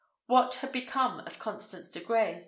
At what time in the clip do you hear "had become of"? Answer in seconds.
0.55-1.37